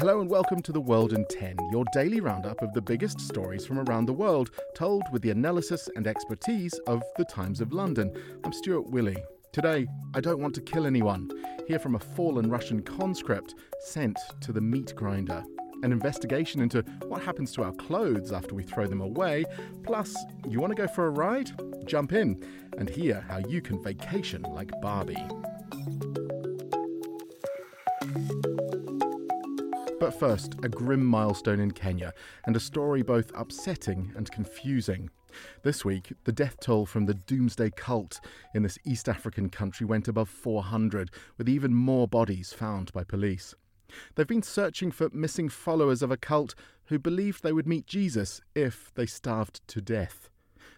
[0.00, 3.66] Hello and welcome to The World in 10, your daily roundup of the biggest stories
[3.66, 8.16] from around the world, told with the analysis and expertise of The Times of London.
[8.44, 9.16] I'm Stuart Willey.
[9.52, 11.28] Today, I don't want to kill anyone.
[11.66, 15.42] Hear from a fallen Russian conscript sent to the meat grinder.
[15.82, 19.44] An investigation into what happens to our clothes after we throw them away.
[19.82, 20.14] Plus,
[20.48, 21.50] you want to go for a ride?
[21.84, 22.42] Jump in
[22.78, 25.26] and hear how you can vacation like Barbie.
[30.00, 32.14] But first, a grim milestone in Kenya
[32.46, 35.10] and a story both upsetting and confusing.
[35.62, 38.18] This week, the death toll from the Doomsday Cult
[38.54, 43.54] in this East African country went above 400, with even more bodies found by police.
[44.14, 46.54] They've been searching for missing followers of a cult
[46.86, 50.30] who believed they would meet Jesus if they starved to death.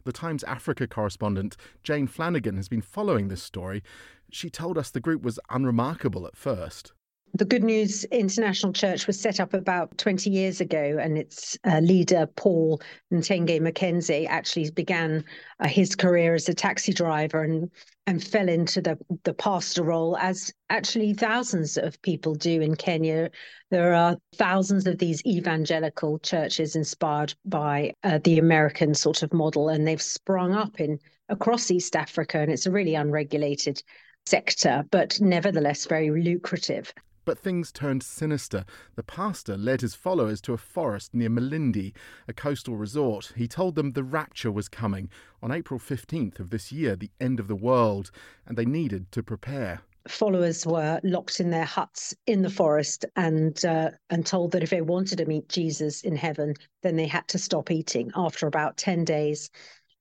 [0.02, 3.84] The Times Africa correspondent Jane Flanagan has been following this story.
[4.32, 6.92] She told us the group was unremarkable at first.
[7.34, 11.78] The Good News International Church was set up about 20 years ago, and its uh,
[11.78, 15.24] leader, Paul Nthenge Mackenzie, actually began
[15.58, 17.70] uh, his career as a taxi driver and,
[18.06, 23.30] and fell into the, the pastor role, as actually thousands of people do in Kenya.
[23.70, 29.70] There are thousands of these evangelical churches inspired by uh, the American sort of model,
[29.70, 30.98] and they've sprung up in
[31.30, 33.82] across East Africa, and it's a really unregulated
[34.26, 36.92] sector, but nevertheless very lucrative.
[37.24, 38.64] But things turned sinister.
[38.96, 41.94] The pastor led his followers to a forest near Malindi,
[42.26, 43.32] a coastal resort.
[43.36, 45.08] He told them the rapture was coming
[45.40, 48.10] on April 15th of this year, the end of the world,
[48.44, 49.82] and they needed to prepare.
[50.08, 54.70] Followers were locked in their huts in the forest and uh, and told that if
[54.70, 58.10] they wanted to meet Jesus in heaven, then they had to stop eating.
[58.16, 59.48] After about 10 days,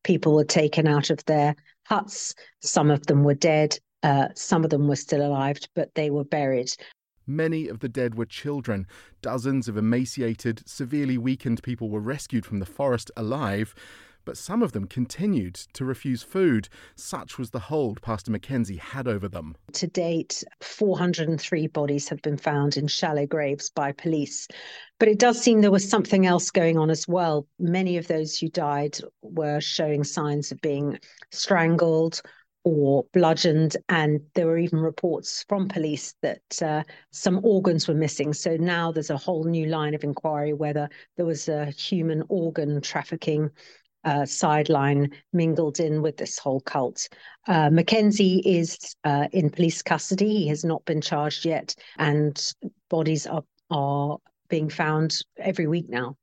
[0.03, 1.55] people were taken out of their
[1.85, 2.33] huts.
[2.61, 3.77] Some of them were dead.
[4.01, 6.71] Uh, some of them were still alive, but they were buried.
[7.27, 8.87] Many of the dead were children.
[9.21, 13.75] Dozens of emaciated, severely weakened people were rescued from the forest alive,
[14.25, 16.69] but some of them continued to refuse food.
[16.95, 19.55] Such was the hold Pastor Mackenzie had over them.
[19.73, 24.47] To date, 403 bodies have been found in shallow graves by police.
[24.99, 27.47] But it does seem there was something else going on as well.
[27.59, 30.99] Many of those who died were showing signs of being
[31.31, 32.21] strangled
[32.63, 33.77] or bludgeoned.
[33.89, 38.33] And there were even reports from police that uh, some organs were missing.
[38.33, 42.81] So now there's a whole new line of inquiry whether there was a human organ
[42.81, 43.49] trafficking.
[44.03, 47.07] Uh, sideline mingled in with this whole cult.
[47.47, 50.39] Uh, Mackenzie is uh, in police custody.
[50.39, 52.53] He has not been charged yet, and
[52.89, 54.17] bodies are are
[54.49, 56.17] being found every week now.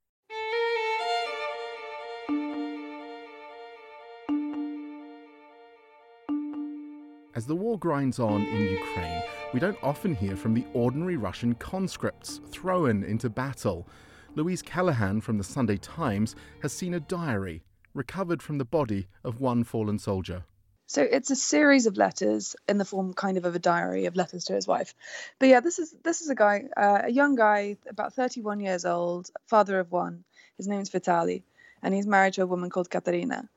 [7.39, 9.23] As the war grinds on in Ukraine,
[9.53, 13.87] we don't often hear from the ordinary Russian conscripts thrown into battle.
[14.35, 17.63] Louise Callaghan from the Sunday Times has seen a diary
[17.93, 20.43] recovered from the body of one fallen soldier.
[20.87, 24.17] So it's a series of letters in the form kind of of a diary of
[24.17, 24.93] letters to his wife.
[25.39, 28.83] But yeah, this is this is a guy, uh, a young guy, about 31 years
[28.83, 30.25] old, father of one.
[30.57, 31.45] His name's Vitali,
[31.81, 33.47] and he's married to a woman called Katerina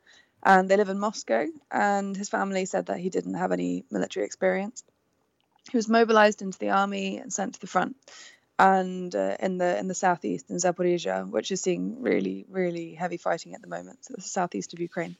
[0.42, 1.46] and they live in Moscow.
[1.70, 4.84] And his family said that he didn't have any military experience.
[5.70, 7.96] He was mobilized into the army and sent to the front,
[8.58, 13.16] and uh, in the in the southeast in Zaporizhia, which is seeing really really heavy
[13.16, 14.04] fighting at the moment.
[14.04, 15.16] So the southeast of Ukraine.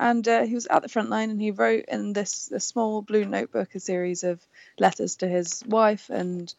[0.00, 3.02] And uh, he was at the front line, and he wrote in this, this small
[3.02, 4.40] blue notebook a series of
[4.78, 6.52] letters to his wife and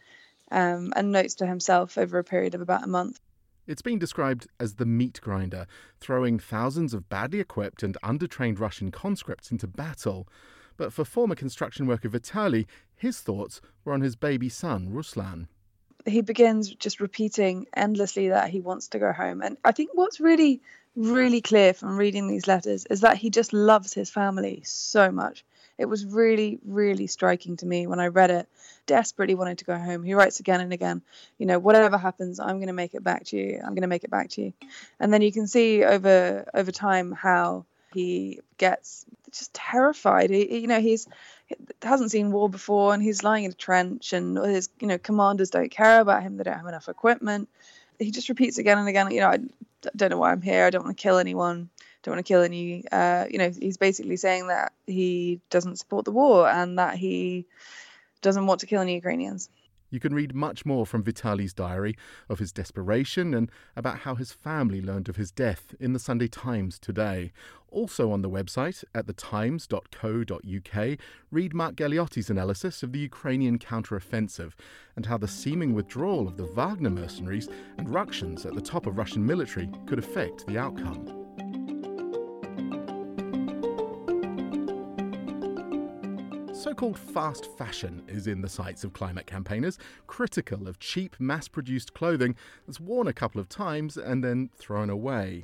[0.51, 3.19] um, and notes to himself over a period of about a month.
[3.71, 5.65] It's been described as the meat grinder,
[6.01, 10.27] throwing thousands of badly equipped and undertrained Russian conscripts into battle.
[10.75, 12.67] But for former construction worker Vitali,
[12.97, 15.47] his thoughts were on his baby son, Ruslan.
[16.05, 19.41] He begins just repeating endlessly that he wants to go home.
[19.41, 20.61] And I think what's really,
[20.97, 25.45] really clear from reading these letters is that he just loves his family so much.
[25.81, 28.48] It was really, really striking to me when I read it.
[28.86, 30.04] Desperately wanted to go home.
[30.04, 31.01] He writes again and again,
[31.39, 33.57] you know, whatever happens, I'm going to make it back to you.
[33.57, 34.54] I'm going to make it back to you.
[35.00, 40.30] And then you can see over over time how he gets just terrified.
[40.30, 41.07] He, you know, he's
[41.48, 45.00] he hasn't seen war before, and he's lying in a trench, and his you know
[45.00, 46.38] commanders don't care about him.
[46.38, 47.50] They don't have enough equipment.
[47.98, 49.10] He just repeats again and again.
[49.10, 49.39] You know, I
[49.95, 50.66] don't know why I'm here.
[50.66, 51.69] I don't want to kill anyone
[52.03, 52.83] don't want to kill any.
[52.92, 57.45] Uh, you know, he's basically saying that he doesn't support the war and that he
[58.21, 59.50] doesn't want to kill any Ukrainians.
[59.92, 61.98] You can read much more from Vitali's diary
[62.30, 66.30] of his desperation and about how his family learned of his death in the Sunday
[66.30, 67.33] Times today.
[67.69, 70.98] Also on the website at thetimes.co.uk,
[71.30, 74.56] read Mark Galeotti's analysis of the Ukrainian counter-offensive
[74.95, 78.98] and how the seeming withdrawal of the Wagner mercenaries and ructions at the top of
[78.98, 81.20] Russian military could affect the outcome.
[86.71, 89.77] So called fast fashion is in the sights of climate campaigners,
[90.07, 92.33] critical of cheap, mass produced clothing
[92.65, 95.44] that's worn a couple of times and then thrown away.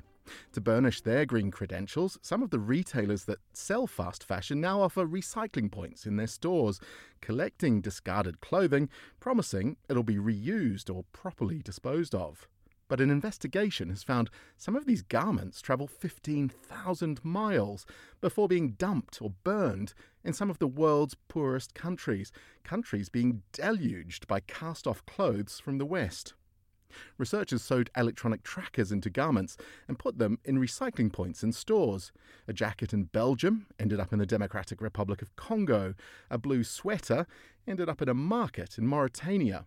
[0.53, 5.06] To burnish their green credentials, some of the retailers that sell fast fashion now offer
[5.06, 6.79] recycling points in their stores,
[7.19, 8.88] collecting discarded clothing,
[9.19, 12.47] promising it'll be reused or properly disposed of.
[12.89, 17.86] But an investigation has found some of these garments travel 15,000 miles
[18.22, 19.94] before being dumped or burned
[20.24, 22.31] in some of the world's poorest countries,
[22.63, 26.34] countries being deluged by cast off clothes from the West.
[27.18, 29.57] Researchers sewed electronic trackers into garments
[29.90, 32.13] and put them in recycling points in stores.
[32.48, 35.94] A jacket in Belgium ended up in the Democratic Republic of Congo.
[36.31, 37.28] A blue sweater
[37.68, 39.66] ended up in a market in Mauritania.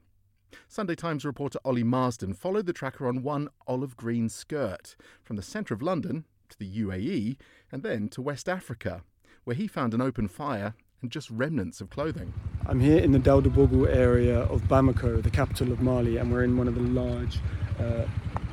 [0.68, 5.42] Sunday Times reporter Ollie Marsden followed the tracker on one olive green skirt from the
[5.42, 7.36] centre of London to the UAE
[7.72, 9.02] and then to West Africa,
[9.44, 12.34] where he found an open fire and just remnants of clothing.
[12.66, 16.56] I'm here in the Daouda area of Bamako, the capital of Mali, and we're in
[16.56, 17.38] one of the large
[17.78, 18.06] uh,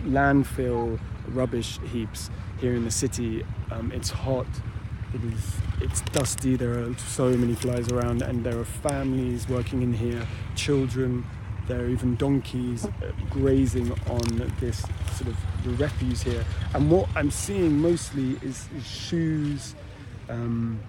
[0.05, 2.29] landfill rubbish heaps
[2.59, 3.45] here in the city.
[3.71, 4.47] Um, it's hot.
[5.13, 6.55] It is, it's dusty.
[6.55, 11.25] There are so many flies around, and there are families working in here, children,
[11.67, 12.91] there are even donkeys uh,
[13.29, 14.79] grazing on this
[15.15, 16.45] sort of refuse here.
[16.73, 19.75] And what I'm seeing mostly is, is shoes,
[20.29, 20.79] um,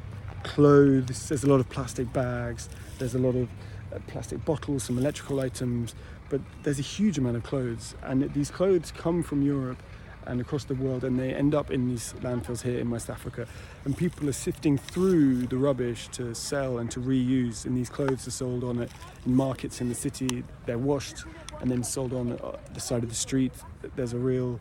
[0.44, 1.28] clothes.
[1.28, 2.68] There's a lot of plastic bags.
[2.98, 3.48] There's a lot of
[3.92, 5.94] uh, plastic bottles, some electrical items.
[6.28, 9.82] But there's a huge amount of clothes, and these clothes come from Europe
[10.28, 13.48] and across the world, and they end up in these landfills here in West Africa.
[13.84, 17.64] And people are sifting through the rubbish to sell and to reuse.
[17.64, 18.78] And these clothes are sold on
[19.26, 20.44] in markets in the city.
[20.66, 21.24] They're washed
[21.60, 22.38] and then sold on
[22.74, 23.52] the side of the street.
[23.96, 24.60] There's a real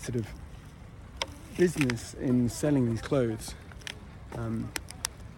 [0.00, 0.26] sort of
[1.56, 3.54] business in selling these clothes.
[4.36, 4.68] Um,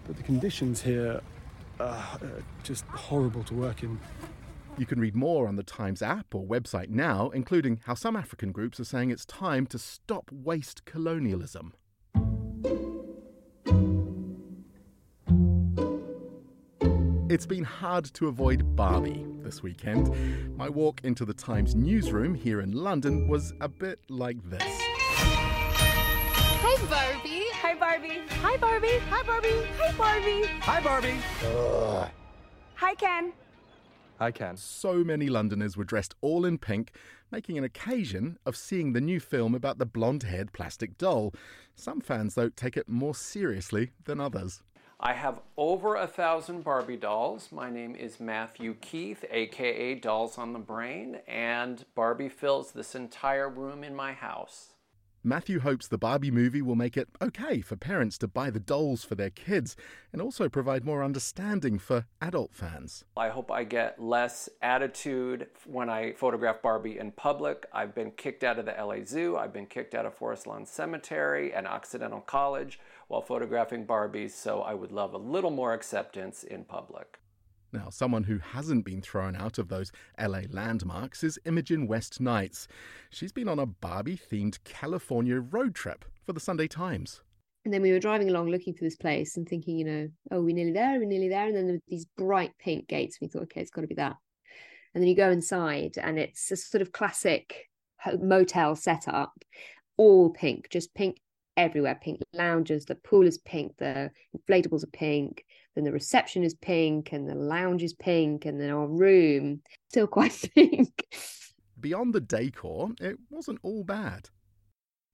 [0.07, 1.21] but the conditions here
[1.79, 2.19] are
[2.65, 4.01] just horrible to work in.
[4.79, 8.53] You can read more on the Times app or website now, including how some African
[8.53, 11.75] groups are saying it's time to stop waste colonialism.
[17.29, 20.57] It's been hard to avoid Barbie this weekend.
[20.57, 24.63] My walk into the Times newsroom here in London was a bit like this.
[26.63, 27.45] Hi, Barbie.
[27.53, 28.21] Hi, Barbie.
[28.29, 28.99] Hi, Barbie.
[29.11, 29.67] Hi, Barbie.
[29.77, 30.47] Hi, Barbie.
[30.61, 31.19] Hi, Barbie.
[31.45, 32.09] Ugh.
[32.77, 33.33] Hi, Ken.
[34.21, 34.57] I can.
[34.57, 36.93] So many Londoners were dressed all in pink,
[37.31, 41.33] making an occasion of seeing the new film about the blonde haired plastic doll.
[41.75, 44.63] Some fans, though, take it more seriously than others.
[45.01, 47.53] I have over a thousand Barbie dolls.
[47.53, 53.49] My name is Matthew Keith, aka Dolls on the Brain, and Barbie fills this entire
[53.49, 54.71] room in my house.
[55.25, 59.03] Matthew hopes the Barbie movie will make it okay for parents to buy the dolls
[59.03, 59.75] for their kids
[60.13, 63.05] and also provide more understanding for adult fans.
[63.17, 67.67] I hope I get less attitude when I photograph Barbie in public.
[67.73, 70.65] I've been kicked out of the LA Zoo, I've been kicked out of Forest Lawn
[70.65, 72.79] Cemetery and Occidental College
[73.09, 77.19] while photographing Barbies, so I would love a little more acceptance in public.
[77.73, 82.67] Now, someone who hasn't been thrown out of those LA landmarks is Imogen West Knights.
[83.11, 87.21] She's been on a Barbie themed California road trip for the Sunday Times.
[87.67, 90.41] And then we were driving along looking for this place and thinking, you know, oh,
[90.41, 91.47] we're nearly there, we're nearly there.
[91.47, 93.19] And then there were these bright pink gates.
[93.21, 94.17] We thought, okay, it's got to be that.
[94.95, 97.69] And then you go inside and it's a sort of classic
[98.19, 99.33] motel setup,
[99.99, 101.21] all pink, just pink
[101.59, 105.45] everywhere pink lounges the pool is pink the inflatables are pink
[105.79, 110.07] then the reception is pink and the lounge is pink and then our room still
[110.07, 111.07] quite pink.
[111.79, 114.29] Beyond the decor it wasn't all bad.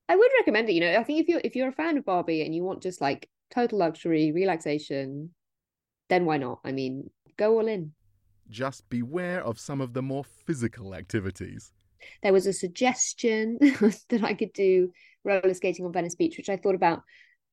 [0.08, 2.04] I would recommend it you know i think if you're if you're a fan of
[2.04, 5.30] barbie and you want just like total luxury relaxation
[6.08, 6.60] then why not?
[6.64, 7.92] I mean go all in.
[8.50, 11.72] Just beware of some of the more physical activities.
[12.22, 13.58] There was a suggestion
[14.10, 14.90] that I could do
[15.24, 17.02] roller skating on Venice Beach, which I thought about,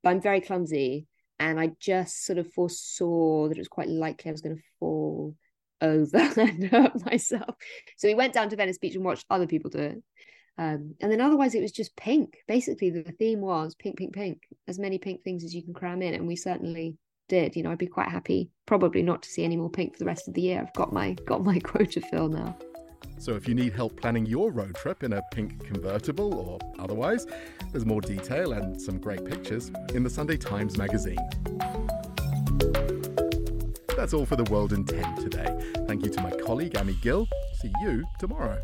[0.04, 1.08] but I'm very clumsy.
[1.42, 4.64] And I just sort of foresaw that it was quite likely I was going to
[4.80, 5.36] fall
[5.82, 7.56] over and hurt myself.
[7.98, 10.04] So we went down to Venice Beach and watched other people do it.
[10.60, 12.38] Um, and then otherwise it was just pink.
[12.48, 16.04] Basically, the theme was pink, pink, pink, as many pink things as you can cram
[16.04, 16.14] in.
[16.14, 16.96] And we certainly
[17.28, 17.56] did.
[17.56, 20.06] You know, I'd be quite happy, probably not to see any more pink for the
[20.06, 20.62] rest of the year.
[20.62, 22.56] I've got my got my quota fill now.
[23.18, 27.28] So if you need help planning your road trip in a pink convertible or otherwise,
[27.72, 31.20] there's more detail and some great pictures in the Sunday Times magazine.
[33.96, 35.74] That's all for the World in 10 today.
[35.88, 37.28] Thank you to my colleague Amy Gill.
[37.62, 38.60] See you tomorrow.